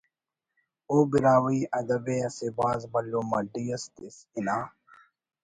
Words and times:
او 0.89 0.95
براہوئی 1.11 1.61
ادب 1.79 2.05
ءِ 2.13 2.17
اسہ 2.27 2.47
بھاز 2.57 2.81
بھلو 2.91 3.21
مڈی 3.29 3.63
اس 3.73 3.83
تس 3.95 4.15
ہنا 4.33 4.57